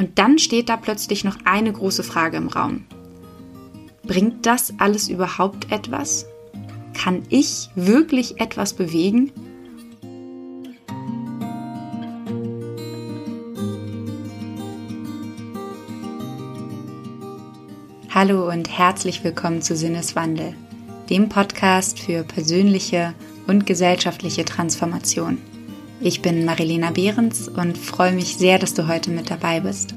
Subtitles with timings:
[0.00, 2.86] Und dann steht da plötzlich noch eine große Frage im Raum.
[4.02, 6.24] Bringt das alles überhaupt etwas?
[6.94, 9.30] Kann ich wirklich etwas bewegen?
[18.08, 20.54] Hallo und herzlich willkommen zu Sinneswandel,
[21.10, 23.12] dem Podcast für persönliche
[23.46, 25.36] und gesellschaftliche Transformation.
[26.02, 29.94] Ich bin Marilena Behrens und freue mich sehr, dass du heute mit dabei bist.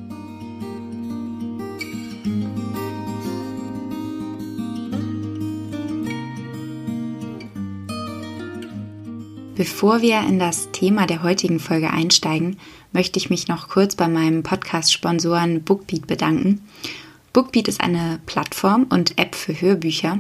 [9.55, 12.57] Bevor wir in das Thema der heutigen Folge einsteigen,
[12.91, 16.67] möchte ich mich noch kurz bei meinem Podcast-Sponsoren Bookbeat bedanken.
[17.31, 20.19] Bookbeat ist eine Plattform und App für Hörbücher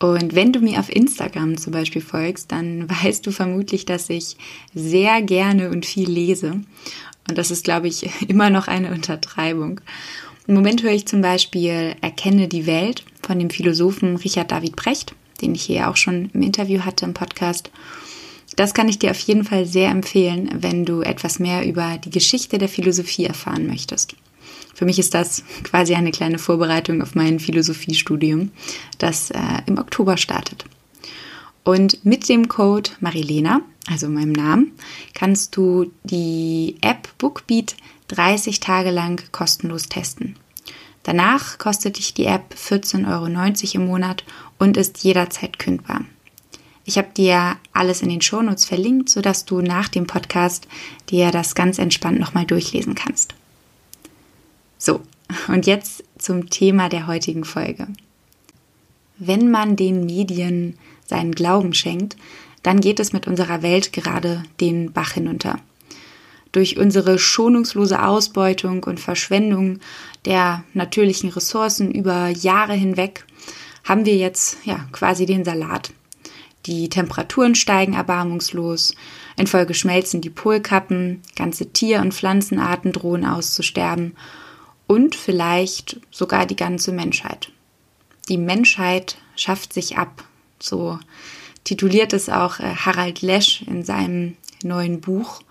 [0.00, 4.36] und wenn du mir auf Instagram zum Beispiel folgst, dann weißt du vermutlich, dass ich
[4.74, 6.60] sehr gerne und viel lese.
[7.28, 9.80] Und das ist, glaube ich, immer noch eine Untertreibung.
[10.46, 15.14] Im Moment höre ich zum Beispiel Erkenne die Welt von dem Philosophen Richard David Brecht,
[15.42, 17.70] den ich hier auch schon im Interview hatte im Podcast.
[18.56, 22.10] Das kann ich dir auf jeden Fall sehr empfehlen, wenn du etwas mehr über die
[22.10, 24.16] Geschichte der Philosophie erfahren möchtest.
[24.78, 28.52] Für mich ist das quasi eine kleine Vorbereitung auf mein Philosophiestudium,
[28.98, 30.66] das äh, im Oktober startet.
[31.64, 34.70] Und mit dem Code Marilena, also meinem Namen,
[35.14, 37.74] kannst du die App Bookbeat
[38.06, 40.36] 30 Tage lang kostenlos testen.
[41.02, 44.22] Danach kostet dich die App 14,90 Euro im Monat
[44.60, 46.02] und ist jederzeit kündbar.
[46.84, 50.68] Ich habe dir alles in den Shownotes verlinkt, sodass du nach dem Podcast
[51.10, 53.34] dir das ganz entspannt nochmal durchlesen kannst.
[54.78, 55.00] So,
[55.48, 57.88] und jetzt zum Thema der heutigen Folge.
[59.18, 62.16] Wenn man den Medien seinen Glauben schenkt,
[62.62, 65.58] dann geht es mit unserer Welt gerade den Bach hinunter.
[66.52, 69.80] Durch unsere schonungslose Ausbeutung und Verschwendung
[70.24, 73.24] der natürlichen Ressourcen über Jahre hinweg
[73.84, 75.92] haben wir jetzt ja quasi den Salat.
[76.66, 78.94] Die Temperaturen steigen erbarmungslos,
[79.36, 84.14] in Folge schmelzen die Polkappen, ganze Tier- und Pflanzenarten drohen auszusterben
[84.88, 87.52] und vielleicht sogar die ganze Menschheit.
[88.28, 90.24] Die Menschheit schafft sich ab,
[90.58, 90.98] so
[91.62, 95.42] tituliert es auch äh, Harald Lesch in seinem neuen Buch.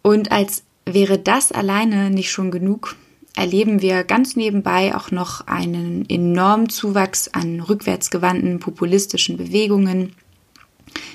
[0.00, 2.96] Und als wäre das alleine nicht schon genug,
[3.36, 10.14] erleben wir ganz nebenbei auch noch einen enormen Zuwachs an rückwärtsgewandten populistischen Bewegungen,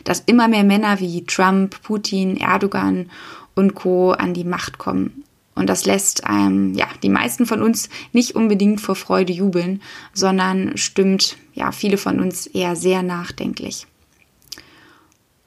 [0.03, 3.09] dass immer mehr Männer wie Trump, Putin, Erdogan
[3.55, 5.24] und Co an die Macht kommen
[5.55, 9.81] und das lässt ähm, ja, die meisten von uns nicht unbedingt vor Freude jubeln,
[10.13, 13.87] sondern stimmt ja viele von uns eher sehr nachdenklich.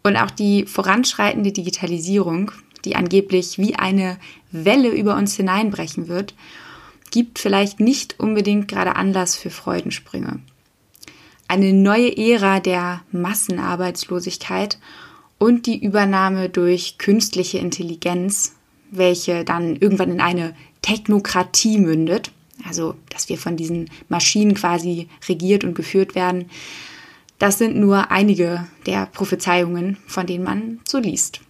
[0.02, 2.50] Und auch die voranschreitende Digitalisierung,
[2.86, 4.18] die angeblich wie eine
[4.50, 6.34] Welle über uns hineinbrechen wird,
[7.10, 10.40] gibt vielleicht nicht unbedingt gerade Anlass für Freudensprünge.
[11.48, 14.78] Eine neue Ära der Massenarbeitslosigkeit
[15.38, 18.57] und die Übernahme durch künstliche Intelligenz
[18.90, 22.30] welche dann irgendwann in eine Technokratie mündet,
[22.66, 26.50] also dass wir von diesen Maschinen quasi regiert und geführt werden,
[27.38, 31.40] das sind nur einige der Prophezeiungen, von denen man so liest.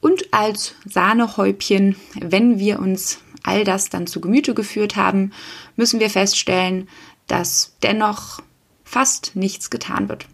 [0.00, 5.32] Und als Sahnehäubchen, wenn wir uns all das dann zu Gemüte geführt haben,
[5.76, 6.88] müssen wir feststellen,
[7.26, 8.40] dass dennoch
[8.84, 10.26] fast nichts getan wird.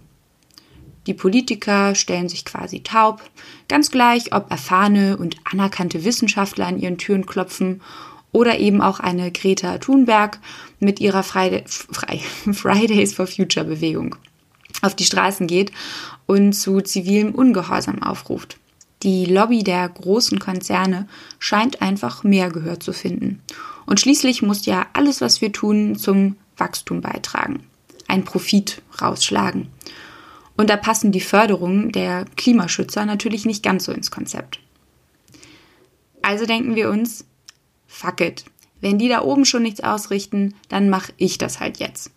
[1.07, 3.23] Die Politiker stellen sich quasi taub,
[3.69, 7.81] ganz gleich, ob erfahrene und anerkannte Wissenschaftler an ihren Türen klopfen
[8.31, 10.39] oder eben auch eine Greta Thunberg
[10.79, 11.65] mit ihrer Friday,
[12.53, 14.17] Fridays for Future Bewegung
[14.81, 15.73] auf die Straßen geht
[16.27, 18.59] und zu zivilem Ungehorsam aufruft.
[19.03, 21.09] Die Lobby der großen Konzerne
[21.39, 23.41] scheint einfach mehr Gehör zu finden.
[23.87, 27.65] Und schließlich muss ja alles, was wir tun, zum Wachstum beitragen,
[28.07, 29.69] ein Profit rausschlagen.
[30.57, 34.61] Und da passen die Förderungen der Klimaschützer natürlich nicht ganz so ins Konzept.
[36.21, 37.25] Also denken wir uns,
[37.87, 38.45] fuck it.
[38.81, 42.11] Wenn die da oben schon nichts ausrichten, dann mache ich das halt jetzt.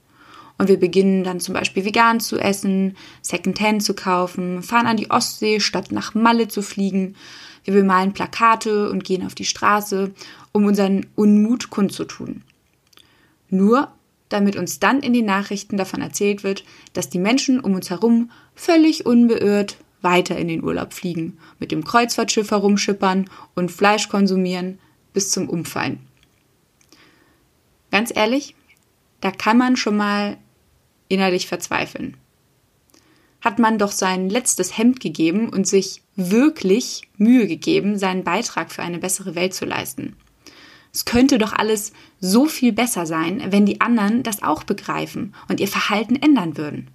[0.58, 5.12] Und wir beginnen dann zum Beispiel vegan zu essen, Secondhand zu kaufen, fahren an die
[5.12, 7.16] Ostsee, statt nach Malle zu fliegen.
[7.66, 10.12] Wir bemalen Plakate und gehen auf die Straße,
[10.54, 12.44] um unseren Unmut kundzutun.
[13.50, 13.92] Nur
[14.30, 16.64] damit uns dann in den Nachrichten davon erzählt wird,
[16.94, 21.84] dass die Menschen um uns herum völlig unbeirrt weiter in den Urlaub fliegen, mit dem
[21.84, 24.80] Kreuzfahrtschiff herumschippern und Fleisch konsumieren
[25.14, 26.00] bis zum Umfallen.
[27.92, 28.56] Ganz ehrlich,
[29.22, 30.38] da kann man schon mal
[31.08, 32.18] innerlich verzweifeln.
[33.42, 38.82] Hat man doch sein letztes Hemd gegeben und sich wirklich Mühe gegeben, seinen Beitrag für
[38.82, 40.16] eine bessere Welt zu leisten.
[40.96, 45.60] Es könnte doch alles so viel besser sein, wenn die anderen das auch begreifen und
[45.60, 46.88] ihr Verhalten ändern würden.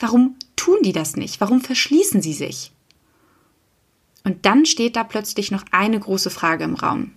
[0.00, 1.42] Warum tun die das nicht?
[1.42, 2.72] Warum verschließen sie sich?
[4.24, 7.10] Und dann steht da plötzlich noch eine große Frage im Raum.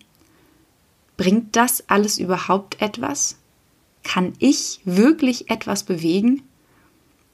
[1.15, 3.37] Bringt das alles überhaupt etwas?
[4.03, 6.43] Kann ich wirklich etwas bewegen?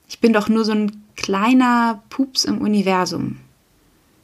[0.08, 3.38] Ich bin doch nur so ein kleiner Pups im Universum.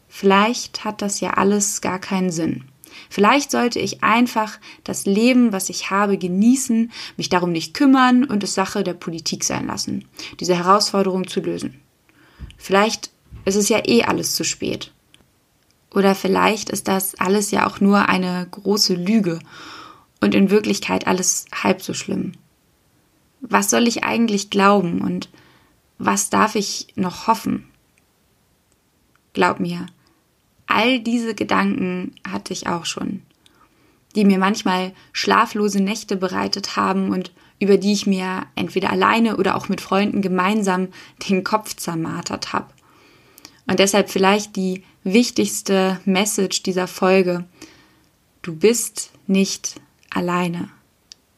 [0.06, 2.69] Vielleicht hat das ja alles gar keinen Sinn.
[3.08, 8.42] Vielleicht sollte ich einfach das Leben, was ich habe, genießen, mich darum nicht kümmern und
[8.42, 10.04] es Sache der Politik sein lassen,
[10.38, 11.80] diese Herausforderung zu lösen.
[12.56, 13.10] Vielleicht
[13.44, 14.92] ist es ja eh alles zu spät.
[15.92, 19.40] Oder vielleicht ist das alles ja auch nur eine große Lüge
[20.20, 22.32] und in Wirklichkeit alles halb so schlimm.
[23.40, 25.30] Was soll ich eigentlich glauben und
[25.98, 27.66] was darf ich noch hoffen?
[29.32, 29.86] Glaub mir,
[30.70, 33.22] all diese Gedanken hatte ich auch schon,
[34.14, 39.56] die mir manchmal schlaflose Nächte bereitet haben und über die ich mir entweder alleine oder
[39.56, 40.88] auch mit Freunden gemeinsam
[41.28, 42.68] den Kopf zermartert habe.
[43.66, 47.44] Und deshalb vielleicht die wichtigste Message dieser Folge.
[48.42, 50.70] Du bist nicht alleine.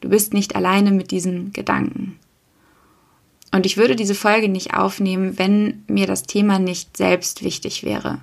[0.00, 2.18] Du bist nicht alleine mit diesen Gedanken.
[3.52, 8.20] Und ich würde diese Folge nicht aufnehmen, wenn mir das Thema nicht selbst wichtig wäre.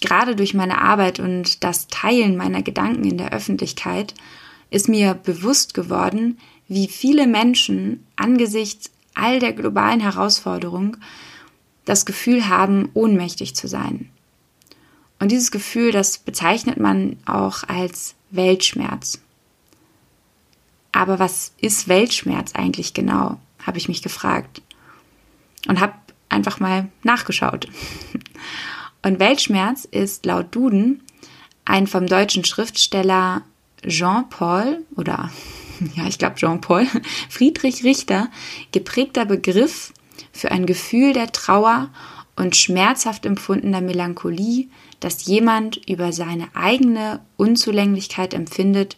[0.00, 4.14] Gerade durch meine Arbeit und das Teilen meiner Gedanken in der Öffentlichkeit
[4.70, 6.38] ist mir bewusst geworden,
[6.68, 10.96] wie viele Menschen angesichts all der globalen Herausforderungen
[11.84, 14.10] das Gefühl haben, ohnmächtig zu sein.
[15.18, 19.20] Und dieses Gefühl, das bezeichnet man auch als Weltschmerz.
[20.92, 24.62] Aber was ist Weltschmerz eigentlich genau, habe ich mich gefragt.
[25.68, 25.92] Und habe
[26.30, 27.68] einfach mal nachgeschaut.
[29.02, 31.02] Und Weltschmerz ist laut Duden
[31.64, 33.42] ein vom deutschen Schriftsteller
[33.86, 35.30] Jean-Paul oder
[35.94, 36.86] ja, ich glaube Jean-Paul
[37.28, 38.28] Friedrich Richter
[38.72, 39.92] geprägter Begriff
[40.32, 41.90] für ein Gefühl der Trauer
[42.36, 44.68] und schmerzhaft empfundener Melancholie,
[45.00, 48.96] dass jemand über seine eigene Unzulänglichkeit empfindet,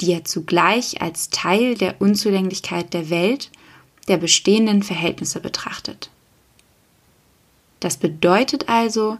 [0.00, 3.50] die er zugleich als Teil der Unzulänglichkeit der Welt,
[4.08, 6.10] der bestehenden Verhältnisse betrachtet.
[7.80, 9.18] Das bedeutet also,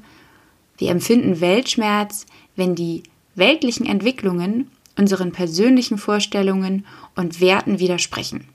[0.79, 3.03] wir empfinden Weltschmerz, wenn die
[3.35, 6.87] weltlichen Entwicklungen unseren persönlichen Vorstellungen
[7.17, 8.47] und Werten widersprechen.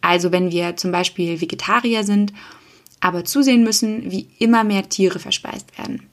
[0.00, 2.32] Also wenn wir zum Beispiel Vegetarier sind,
[3.00, 6.08] aber zusehen müssen, wie immer mehr Tiere verspeist werden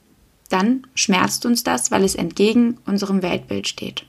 [0.54, 4.06] dann schmerzt uns das, weil es entgegen unserem Weltbild steht.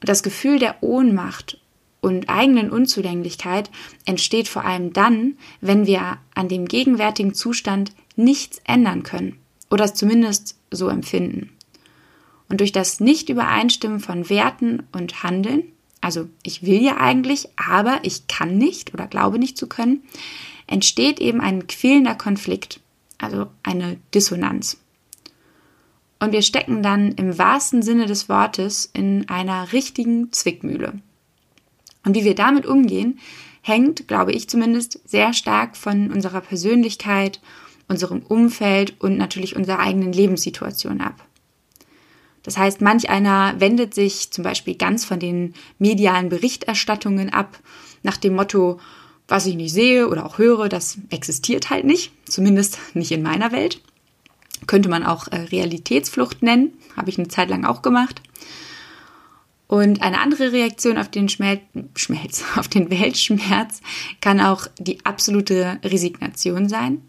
[0.00, 1.59] Das Gefühl der Ohnmacht
[2.00, 3.70] und eigenen Unzulänglichkeit
[4.04, 9.36] entsteht vor allem dann, wenn wir an dem gegenwärtigen Zustand nichts ändern können
[9.70, 11.50] oder es zumindest so empfinden.
[12.48, 15.64] Und durch das Nicht-Übereinstimmen von Werten und Handeln,
[16.00, 20.02] also ich will ja eigentlich, aber ich kann nicht oder glaube nicht zu können,
[20.66, 22.80] entsteht eben ein quälender Konflikt
[23.20, 24.78] also eine Dissonanz.
[26.18, 31.00] Und wir stecken dann im wahrsten Sinne des Wortes in einer richtigen Zwickmühle.
[32.04, 33.18] Und wie wir damit umgehen,
[33.62, 37.40] hängt, glaube ich zumindest, sehr stark von unserer Persönlichkeit,
[37.88, 41.26] unserem Umfeld und natürlich unserer eigenen Lebenssituation ab.
[42.42, 47.58] Das heißt, manch einer wendet sich zum Beispiel ganz von den medialen Berichterstattungen ab,
[48.02, 48.80] nach dem Motto,
[49.28, 53.52] was ich nicht sehe oder auch höre, das existiert halt nicht, zumindest nicht in meiner
[53.52, 53.82] Welt.
[54.66, 58.22] Könnte man auch äh, Realitätsflucht nennen, habe ich eine Zeit lang auch gemacht.
[59.70, 61.60] Und eine andere Reaktion auf den Schmelz,
[61.94, 63.82] Schmelz, auf den Weltschmerz
[64.20, 67.02] kann auch die absolute Resignation sein.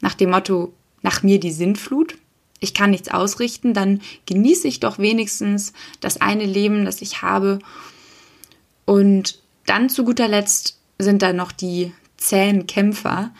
[0.00, 0.72] Nach dem Motto,
[1.02, 2.16] nach mir die Sintflut.
[2.58, 7.60] Ich kann nichts ausrichten, dann genieße ich doch wenigstens das eine Leben, das ich habe.
[8.86, 13.32] Und dann zu guter Letzt sind da noch die zähen Kämpfer,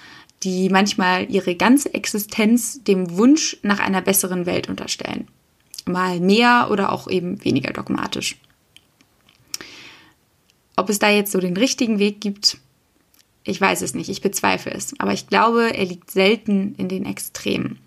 [0.45, 5.27] die manchmal ihre ganze Existenz dem Wunsch nach einer besseren Welt unterstellen.
[5.87, 8.37] Mal mehr oder auch eben weniger dogmatisch.
[10.77, 12.59] Ob es da jetzt so den richtigen Weg gibt,
[13.45, 17.05] ich weiß es nicht, ich bezweifle es, aber ich glaube, er liegt selten in den
[17.05, 17.79] Extremen.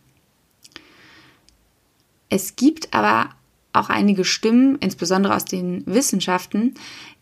[2.29, 3.31] Es gibt aber
[3.73, 6.75] auch einige Stimmen, insbesondere aus den Wissenschaften,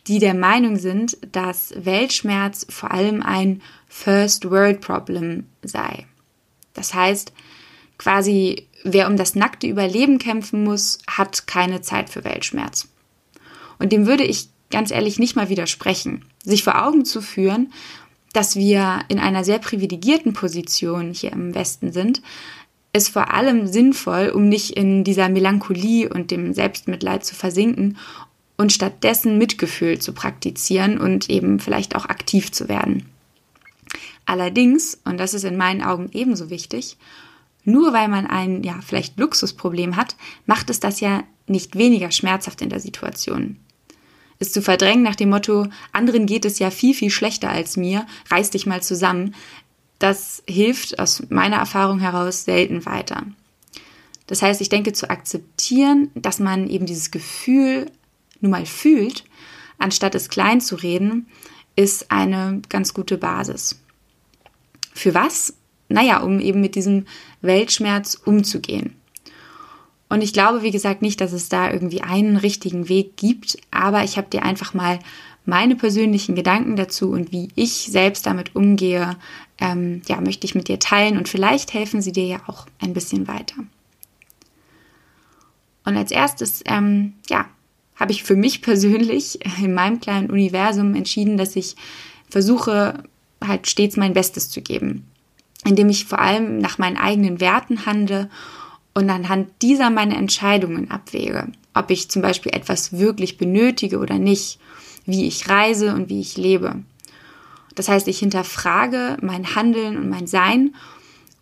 [0.08, 6.05] die der Meinung sind, dass Weltschmerz vor allem ein First World Problem sei.
[6.74, 7.34] Das heißt,
[7.98, 12.88] quasi wer um das nackte Überleben kämpfen muss, hat keine Zeit für Weltschmerz.
[13.80, 16.24] Und dem würde ich ganz ehrlich nicht mal widersprechen.
[16.44, 17.74] Sich vor Augen zu führen,
[18.32, 22.22] dass wir in einer sehr privilegierten Position hier im Westen sind,
[22.94, 27.98] ist vor allem sinnvoll, um nicht in dieser Melancholie und dem Selbstmitleid zu versinken
[28.58, 33.06] und stattdessen Mitgefühl zu praktizieren und eben vielleicht auch aktiv zu werden.
[34.25, 36.98] Allerdings, und das ist in meinen Augen ebenso wichtig,
[37.65, 42.62] nur weil man ein, ja, vielleicht Luxusproblem hat, macht es das ja nicht weniger schmerzhaft
[42.62, 43.57] in der Situation.
[44.39, 48.05] Es zu verdrängen nach dem Motto, anderen geht es ja viel, viel schlechter als mir,
[48.29, 49.34] reiß dich mal zusammen,
[50.00, 53.24] das hilft aus meiner Erfahrung heraus selten weiter.
[54.27, 57.91] Das heißt, ich denke zu akzeptieren, dass man eben dieses Gefühl
[58.41, 59.24] nun mal fühlt,
[59.77, 61.27] anstatt es klein zu reden,
[61.75, 63.79] ist eine ganz gute Basis.
[64.93, 65.53] Für was?
[65.88, 67.06] Naja, um eben mit diesem
[67.42, 68.96] Weltschmerz umzugehen.
[70.10, 74.04] Und ich glaube, wie gesagt, nicht, dass es da irgendwie einen richtigen Weg gibt, aber
[74.04, 75.00] ich habe dir einfach mal
[75.46, 79.15] meine persönlichen Gedanken dazu und wie ich selbst damit umgehe,
[79.60, 82.94] ähm, ja, möchte ich mit dir teilen und vielleicht helfen sie dir ja auch ein
[82.94, 83.56] bisschen weiter.
[85.86, 87.46] Und als erstes, ähm, ja,
[87.96, 91.75] habe ich für mich persönlich in meinem kleinen Universum entschieden, dass ich
[92.30, 93.04] versuche,
[93.44, 95.06] halt stets mein Bestes zu geben,
[95.65, 98.29] indem ich vor allem nach meinen eigenen Werten handle
[98.93, 104.60] und anhand dieser meine Entscheidungen abwäge, ob ich zum Beispiel etwas wirklich benötige oder nicht,
[105.05, 106.84] wie ich reise und wie ich lebe.
[107.75, 110.74] Das heißt, ich hinterfrage mein Handeln und mein Sein,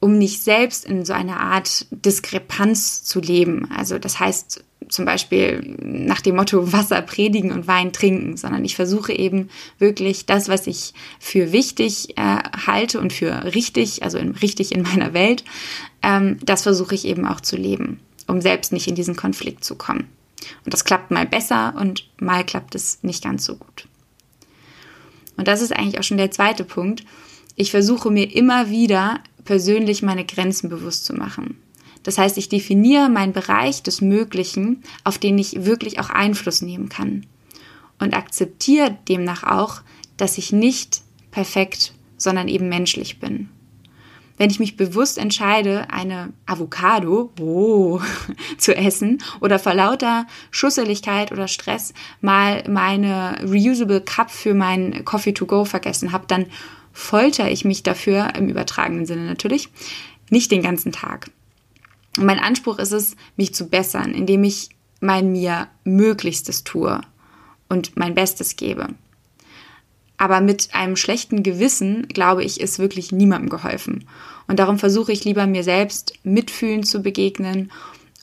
[0.04, 3.72] um nicht selbst in so einer Art Diskrepanz zu leben.
[3.72, 8.76] Also das heißt zum Beispiel nach dem Motto Wasser predigen und Wein trinken, sondern ich
[8.76, 14.32] versuche eben wirklich das, was ich für wichtig äh, halte und für richtig, also in,
[14.32, 15.46] richtig in meiner Welt,
[16.02, 19.76] ähm, das versuche ich eben auch zu leben, um selbst nicht in diesen Konflikt zu
[19.76, 20.10] kommen.
[20.66, 23.88] Und das klappt mal besser und mal klappt es nicht ganz so gut.
[25.38, 27.06] Und das ist eigentlich auch schon der zweite Punkt.
[27.56, 31.58] Ich versuche mir immer wieder persönlich meine Grenzen bewusst zu machen.
[32.04, 36.90] Das heißt, ich definiere meinen Bereich des Möglichen, auf den ich wirklich auch Einfluss nehmen
[36.90, 37.26] kann.
[38.00, 39.82] Und akzeptiere demnach auch,
[40.18, 43.50] dass ich nicht perfekt, sondern eben menschlich bin
[44.38, 48.02] wenn ich mich bewusst entscheide, eine Avocado oh,
[48.58, 55.34] zu essen oder vor lauter Schusseligkeit oder Stress mal meine reusable Cup für meinen Coffee
[55.34, 56.48] to go vergessen habe, dann
[56.94, 59.70] folter ich mich dafür, im übertragenen Sinne natürlich,
[60.30, 61.30] nicht den ganzen Tag.
[62.18, 64.70] Und mein Anspruch ist es, mich zu bessern, indem ich
[65.02, 67.02] mein mir Möglichstes tue
[67.68, 68.88] und mein Bestes gebe.
[70.18, 74.08] Aber mit einem schlechten Gewissen, glaube ich, ist wirklich niemandem geholfen.
[74.48, 77.72] Und darum versuche ich lieber mir selbst mitfühlen zu begegnen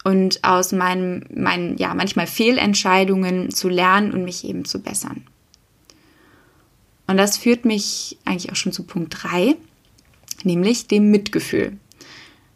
[0.05, 5.27] und aus meinen, meinen ja, manchmal Fehlentscheidungen zu lernen und mich eben zu bessern.
[7.11, 9.57] Und das führt mich eigentlich auch schon zu Punkt 3,
[10.45, 11.76] nämlich dem Mitgefühl.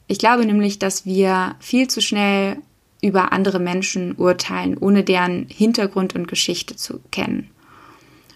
[0.06, 2.58] Ich glaube nämlich, dass wir viel zu schnell
[3.02, 7.50] über andere Menschen urteilen, ohne deren Hintergrund und Geschichte zu kennen.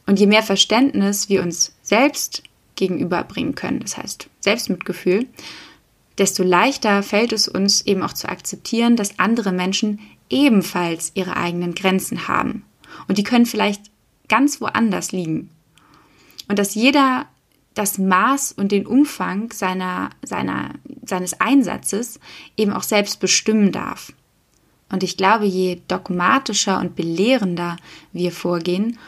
[0.09, 2.43] Und je mehr Verständnis wir uns selbst
[2.75, 5.25] gegenüberbringen können, das heißt Selbstmitgefühl,
[6.19, 11.77] desto leichter fällt es uns eben auch zu akzeptieren, dass andere Menschen ebenfalls ihre eigenen
[11.77, 12.65] Grenzen haben.
[13.07, 13.83] Und die können vielleicht
[14.27, 15.51] ganz woanders liegen.
[16.49, 17.27] Und dass jeder
[17.75, 20.71] das Maß und den Umfang seiner, seiner,
[21.05, 22.19] seines Einsatzes
[22.57, 24.13] eben auch selbst bestimmen darf.
[24.91, 27.77] Und ich glaube, je dogmatischer und belehrender
[28.13, 28.99] wir vorgehen,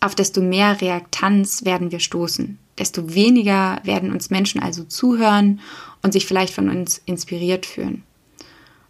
[0.00, 2.58] auf desto mehr Reaktanz werden wir stoßen.
[2.78, 5.60] Desto weniger werden uns Menschen also zuhören
[6.02, 8.04] und sich vielleicht von uns inspiriert fühlen.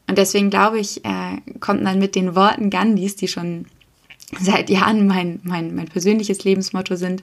[0.06, 3.66] Und deswegen glaube ich, äh, kommt man mit den Worten Gandhis, die schon
[4.40, 7.22] seit Jahren mein, mein, mein persönliches Lebensmotto sind,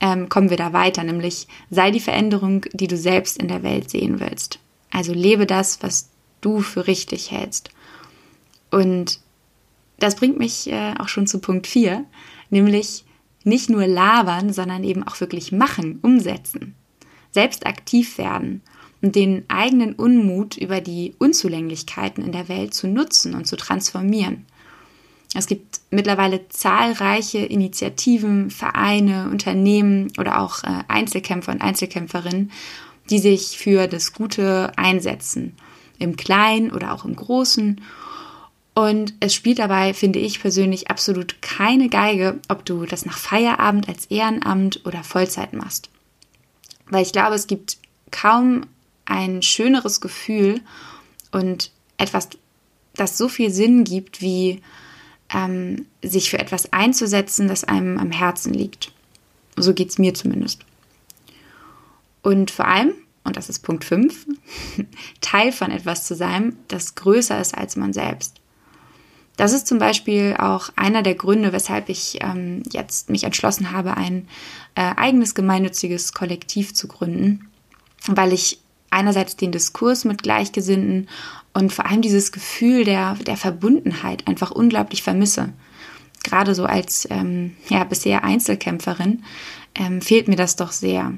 [0.00, 3.90] ähm, kommen wir da weiter, nämlich sei die Veränderung, die du selbst in der Welt
[3.90, 4.58] sehen willst.
[4.90, 6.08] Also lebe das, was
[6.40, 7.70] du für richtig hältst.
[8.70, 9.20] Und
[9.98, 12.04] das bringt mich äh, auch schon zu Punkt 4,
[12.48, 13.04] nämlich
[13.44, 16.74] nicht nur labern, sondern eben auch wirklich machen, umsetzen,
[17.30, 18.62] selbst aktiv werden
[19.02, 24.46] und den eigenen Unmut über die Unzulänglichkeiten in der Welt zu nutzen und zu transformieren.
[25.34, 32.50] Es gibt mittlerweile zahlreiche Initiativen, Vereine, Unternehmen oder auch äh, Einzelkämpfer und Einzelkämpferinnen,
[33.10, 35.54] die sich für das Gute einsetzen,
[35.98, 37.80] im Kleinen oder auch im Großen
[38.74, 43.88] und es spielt dabei, finde ich persönlich, absolut keine Geige, ob du das nach Feierabend
[43.88, 45.90] als Ehrenamt oder Vollzeit machst.
[46.88, 47.78] Weil ich glaube, es gibt
[48.10, 48.62] kaum
[49.04, 50.60] ein schöneres Gefühl
[51.32, 52.28] und etwas,
[52.94, 54.62] das so viel Sinn gibt, wie
[55.32, 58.92] ähm, sich für etwas einzusetzen, das einem am Herzen liegt.
[59.56, 60.64] So geht es mir zumindest.
[62.22, 62.92] Und vor allem,
[63.24, 64.26] und das ist Punkt 5,
[65.20, 68.40] Teil von etwas zu sein, das größer ist als man selbst.
[69.36, 73.96] Das ist zum Beispiel auch einer der Gründe, weshalb ich ähm, jetzt mich entschlossen habe,
[73.96, 74.28] ein
[74.74, 77.48] äh, eigenes gemeinnütziges Kollektiv zu gründen,
[78.06, 78.60] weil ich
[78.90, 81.08] einerseits den Diskurs mit Gleichgesinnten
[81.54, 85.52] und vor allem dieses Gefühl der, der Verbundenheit einfach unglaublich vermisse.
[86.22, 89.24] Gerade so als ähm, ja, bisher Einzelkämpferin
[89.74, 91.14] ähm, fehlt mir das doch sehr.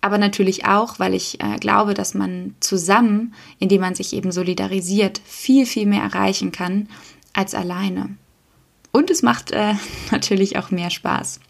[0.00, 5.20] Aber natürlich auch, weil ich äh, glaube, dass man zusammen, indem man sich eben solidarisiert,
[5.24, 6.88] viel, viel mehr erreichen kann
[7.34, 8.16] als alleine.
[8.92, 9.74] Und es macht äh,
[10.10, 11.40] natürlich auch mehr Spaß.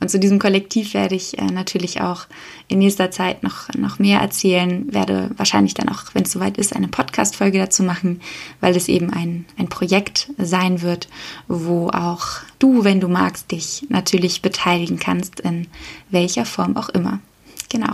[0.00, 2.26] Und zu diesem Kollektiv werde ich äh, natürlich auch
[2.68, 6.74] in nächster Zeit noch, noch mehr erzählen, werde wahrscheinlich dann auch, wenn es soweit ist,
[6.74, 8.20] eine Podcast-Folge dazu machen,
[8.60, 11.08] weil es eben ein, ein Projekt sein wird,
[11.48, 12.26] wo auch
[12.58, 15.66] du, wenn du magst, dich natürlich beteiligen kannst, in
[16.10, 17.20] welcher Form auch immer.
[17.68, 17.92] Genau.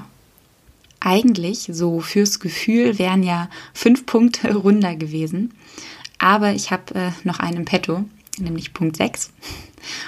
[1.01, 5.53] Eigentlich, so fürs Gefühl, wären ja fünf Punkte runder gewesen.
[6.19, 8.05] Aber ich habe äh, noch einen im Petto,
[8.39, 9.33] nämlich Punkt 6.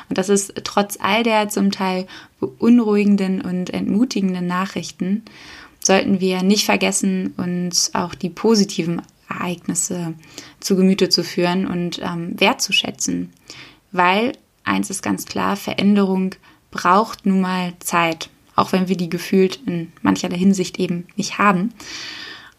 [0.09, 2.07] Und das ist trotz all der zum Teil
[2.41, 5.23] beunruhigenden und entmutigenden Nachrichten,
[5.81, 10.15] sollten wir nicht vergessen, uns auch die positiven Ereignisse
[10.61, 13.33] zu Gemüte zu führen und ähm, wertzuschätzen.
[13.93, 14.33] Weil,
[14.65, 16.35] eins ist ganz klar, Veränderung
[16.71, 21.75] braucht nun mal Zeit, auch wenn wir die gefühlt in mancherlei Hinsicht eben nicht haben.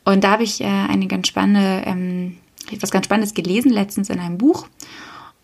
[0.04, 2.38] Und da habe ich äh, eine ganz spannende ähm,
[2.72, 4.68] etwas ganz Spannendes gelesen letztens in einem Buch.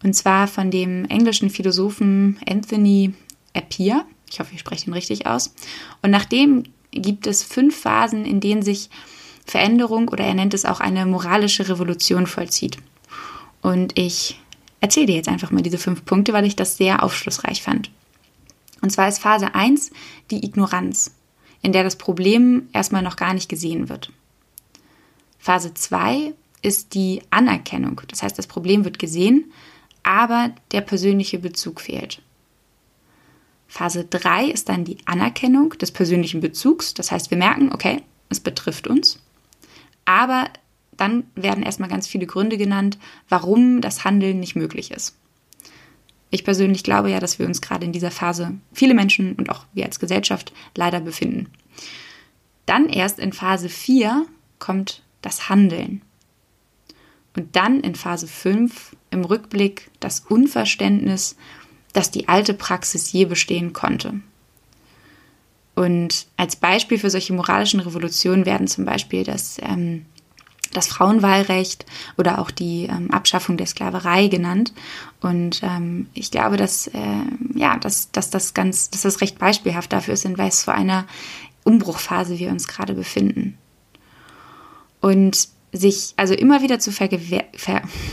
[0.03, 3.13] Und zwar von dem englischen Philosophen Anthony
[3.53, 4.05] Appiah.
[4.29, 5.53] Ich hoffe, ich spreche ihn richtig aus.
[6.01, 8.89] Und nach dem gibt es fünf Phasen, in denen sich
[9.45, 12.77] Veränderung oder er nennt es auch eine moralische Revolution vollzieht.
[13.61, 14.39] Und ich
[14.79, 17.91] erzähle dir jetzt einfach mal diese fünf Punkte, weil ich das sehr aufschlussreich fand.
[18.81, 19.91] Und zwar ist Phase 1
[20.31, 21.11] die Ignoranz,
[21.61, 24.11] in der das Problem erstmal noch gar nicht gesehen wird.
[25.37, 28.01] Phase 2 ist die Anerkennung.
[28.07, 29.51] Das heißt, das Problem wird gesehen,
[30.03, 32.21] aber der persönliche Bezug fehlt.
[33.67, 36.93] Phase 3 ist dann die Anerkennung des persönlichen Bezugs.
[36.93, 39.19] Das heißt, wir merken, okay, es betrifft uns.
[40.03, 40.49] Aber
[40.97, 42.97] dann werden erstmal ganz viele Gründe genannt,
[43.29, 45.15] warum das Handeln nicht möglich ist.
[46.31, 49.65] Ich persönlich glaube ja, dass wir uns gerade in dieser Phase, viele Menschen und auch
[49.73, 51.47] wir als Gesellschaft, leider befinden.
[52.65, 54.25] Dann erst in Phase 4
[54.59, 56.01] kommt das Handeln.
[57.35, 61.35] Und dann in Phase 5 im Rückblick das Unverständnis,
[61.93, 64.21] dass die alte Praxis je bestehen konnte.
[65.75, 70.05] Und als Beispiel für solche moralischen Revolutionen werden zum Beispiel das, ähm,
[70.73, 71.85] das Frauenwahlrecht
[72.17, 74.73] oder auch die ähm, Abschaffung der Sklaverei genannt.
[75.21, 77.23] Und ähm, ich glaube, dass, äh,
[77.55, 81.05] ja, dass, dass, das ganz, dass das recht beispielhaft dafür ist, in was für einer
[81.63, 83.57] Umbruchphase wir uns gerade befinden.
[84.99, 87.09] Und sich also immer wieder zu ver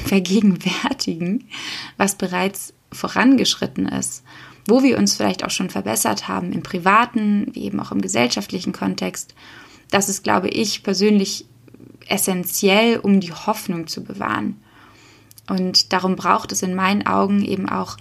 [0.05, 1.49] vergegenwärtigen,
[1.97, 4.23] was bereits vorangeschritten ist,
[4.66, 8.73] wo wir uns vielleicht auch schon verbessert haben im privaten, wie eben auch im gesellschaftlichen
[8.73, 9.35] Kontext.
[9.90, 11.47] Das ist, glaube ich, persönlich
[12.07, 14.57] essentiell, um die Hoffnung zu bewahren.
[15.49, 17.97] Und darum braucht es in meinen Augen eben auch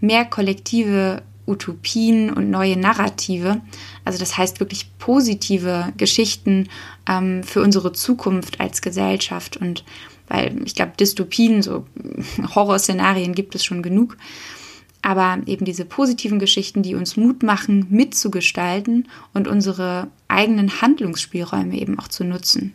[0.00, 3.60] mehr kollektive Utopien und neue Narrative.
[4.04, 6.68] Also das heißt wirklich positive Geschichten
[7.08, 9.56] ähm, für unsere Zukunft als Gesellschaft.
[9.56, 9.84] Und
[10.28, 11.86] weil ich glaube, Dystopien, so
[12.54, 14.16] Horrorszenarien gibt es schon genug.
[15.02, 21.98] Aber eben diese positiven Geschichten, die uns Mut machen, mitzugestalten und unsere eigenen Handlungsspielräume eben
[21.98, 22.74] auch zu nutzen.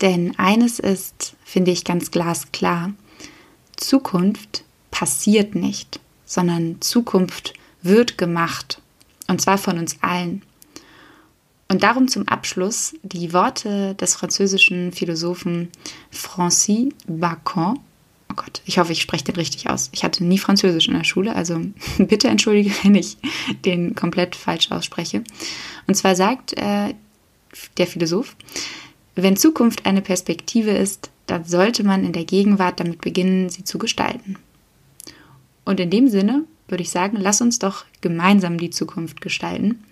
[0.00, 2.92] Denn eines ist, finde ich ganz glasklar,
[3.76, 8.80] Zukunft passiert nicht, sondern Zukunft wird gemacht.
[9.28, 10.42] Und zwar von uns allen.
[11.68, 15.68] Und darum zum Abschluss die Worte des französischen Philosophen
[16.10, 17.78] Francis Bacon.
[18.28, 19.88] Oh Gott, ich hoffe, ich spreche den richtig aus.
[19.92, 21.60] Ich hatte nie Französisch in der Schule, also
[21.98, 23.18] bitte entschuldige, wenn ich
[23.64, 25.22] den komplett falsch ausspreche.
[25.86, 26.94] Und zwar sagt äh,
[27.76, 28.34] der Philosoph,
[29.14, 33.78] wenn Zukunft eine Perspektive ist, dann sollte man in der Gegenwart damit beginnen, sie zu
[33.78, 34.36] gestalten.
[35.64, 39.84] Und in dem Sinne würde ich sagen, lass uns doch gemeinsam die Zukunft gestalten.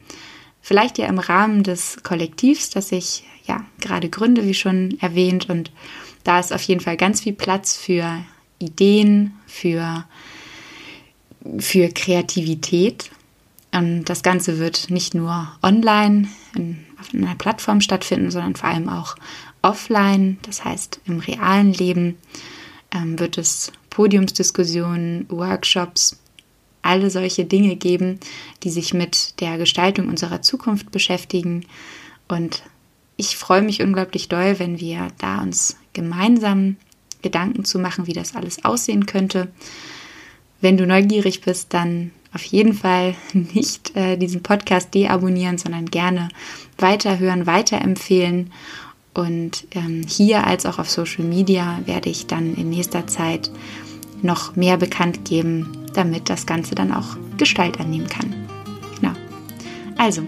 [0.61, 5.49] Vielleicht ja im Rahmen des Kollektivs, das ich ja gerade gründe, wie schon erwähnt.
[5.49, 5.71] Und
[6.25, 8.25] da ist auf jeden Fall ganz viel Platz für
[8.59, 10.05] Ideen, für,
[11.59, 13.11] für Kreativität.
[13.73, 18.89] Und das Ganze wird nicht nur online in, auf einer Plattform stattfinden, sondern vor allem
[18.89, 19.17] auch
[19.63, 22.17] offline, das heißt im realen Leben
[22.95, 26.19] ähm, wird es Podiumsdiskussionen, Workshops,
[26.89, 28.19] alle solche Dinge geben,
[28.65, 31.67] die sich mit der Gestaltung unserer Zukunft beschäftigen.
[32.29, 32.63] Und
[33.17, 36.77] ich freue mich unglaublich doll, wenn wir da uns gemeinsam
[37.21, 39.49] Gedanken zu machen, wie das alles aussehen könnte.
[40.61, 46.29] Wenn du neugierig bist, dann auf jeden Fall nicht äh, diesen Podcast deabonnieren, sondern gerne
[46.79, 48.51] weiterhören, weiterempfehlen.
[49.15, 53.51] Und ähm, hier als auch auf Social Media werde ich dann in nächster Zeit
[54.23, 58.35] noch mehr bekannt geben, damit das Ganze dann auch Gestalt annehmen kann.
[59.01, 59.13] Genau.
[59.97, 60.23] Also,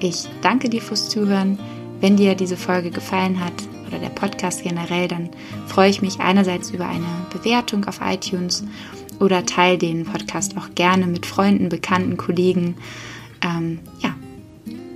[0.00, 1.58] ich danke dir fürs Zuhören.
[2.00, 3.54] Wenn dir diese Folge gefallen hat
[3.86, 5.30] oder der Podcast generell, dann
[5.66, 8.64] freue ich mich einerseits über eine Bewertung auf iTunes
[9.18, 12.76] oder teile den Podcast auch gerne mit Freunden, Bekannten, Kollegen.
[13.42, 14.14] Ähm, ja.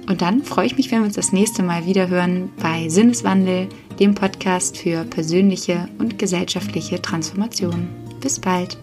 [0.08, 3.68] Und dann freue ich mich, wenn wir uns das nächste Mal wieder hören bei Sinneswandel,
[3.98, 7.88] dem Podcast für persönliche und gesellschaftliche Transformation.
[8.20, 8.78] Bis bald.